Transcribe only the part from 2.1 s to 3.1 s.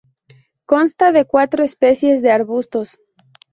de arbustos.